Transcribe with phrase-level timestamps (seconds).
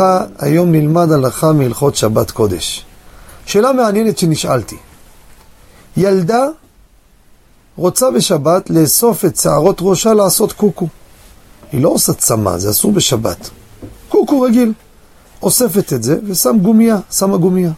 [0.00, 2.84] וברכה, היום נלמד הלכה מהלכות שבת קודש.
[3.46, 4.76] שאלה מעניינת שנשאלתי.
[5.96, 6.46] ילדה
[7.76, 10.88] רוצה בשבת לאסוף את שערות ראשה לעשות קוקו.
[11.72, 13.50] היא לא עושה צמא, זה אסור בשבת.
[14.08, 14.72] קוקו רגיל.
[15.42, 17.72] אוספת את זה ושם גומייה, שמה גומייה.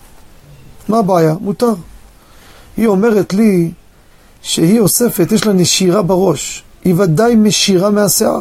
[0.89, 1.35] מה הבעיה?
[1.41, 1.75] מותר.
[2.77, 3.73] היא אומרת לי
[4.43, 6.63] שהיא אוספת, יש לה נשירה בראש.
[6.85, 8.41] היא ודאי משירה מהשיער.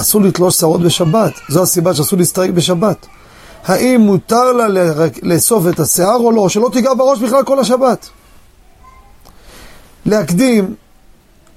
[0.00, 3.06] אסור לתלוש שערות בשבת, זו הסיבה שאסור להסתרק בשבת.
[3.64, 4.66] האם מותר לה
[5.22, 8.08] לאסוף את השיער או לא, שלא תיגע בראש בכלל כל השבת.
[10.06, 10.74] להקדים,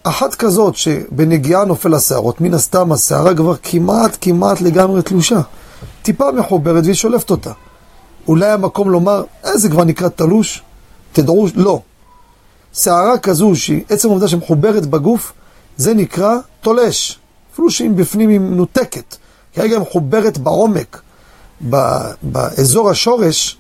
[0.04, 5.42] אחת כזאת שבנגיעה נופל השערות, מן הסתם השערה כבר כמעט כמעט לגמרי תלושה.
[6.02, 7.52] טיפה מחוברת והיא שולפת אותה.
[8.28, 10.62] אולי המקום לומר, אה, זה כבר נקרא תלוש?
[11.14, 11.82] תדעו, לא.
[12.74, 15.34] שערה כזו, שהיא עצם העובדה שמחוברת בגוף,
[15.78, 17.21] זה נקרא תולש.
[17.54, 19.16] אפילו שאם בפנים היא מנותקת,
[19.56, 21.02] היא מחוברת בעומק,
[22.22, 23.58] באזור השורש,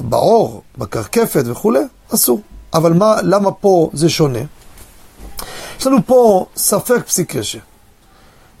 [0.00, 1.80] בעור, בקרקפת וכולי,
[2.14, 2.40] אסור.
[2.74, 4.38] אבל מה, למה פה זה שונה?
[5.80, 7.58] יש לנו פה ספק פסיק רשע.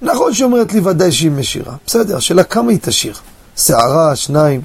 [0.02, 3.14] נכון שהיא אומרת לי ודאי שהיא משירה, בסדר, השאלה כמה היא תשיר?
[3.56, 4.60] שערה, שניים,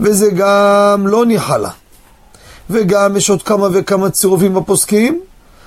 [0.00, 1.70] וזה גם לא ניחלה.
[2.70, 5.20] וגם יש עוד כמה וכמה צירופים בפוסקים,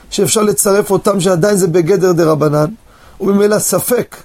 [0.10, 2.74] שאפשר לצרף אותם שעדיין זה בגדר דה רבנן,
[3.22, 4.16] וממילא ספק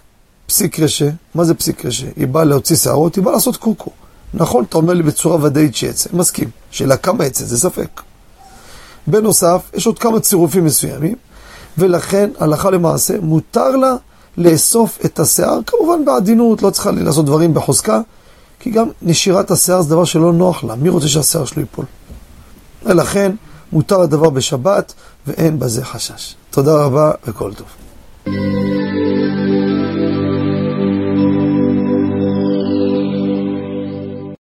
[0.46, 1.08] פסיק רשע.
[1.34, 2.06] מה זה פסיק רשע?
[2.16, 3.90] היא באה להוציא שערות, היא באה לעשות קוקו.
[4.34, 6.50] נכון, אתה אומר לי בצורה ודאית שיצא, מסכים.
[6.70, 8.00] שאלה כמה יצא, זה ספק.
[9.06, 11.14] בנוסף, יש עוד כמה צירופים מסוימים,
[11.78, 13.94] ולכן, הלכה למעשה, מותר לה
[14.36, 18.00] לאסוף את השיער, כמובן בעדינות, לא צריכה לעשות דברים בחוזקה,
[18.60, 21.84] כי גם נשירת השיער זה דבר שלא נוח לה, מי רוצה שהשיער שלו ייפול?
[22.82, 23.32] ולכן,
[23.72, 24.92] מותר הדבר בשבת,
[25.26, 26.34] ואין בזה חשש.
[26.50, 27.66] תודה רבה וכל טוב.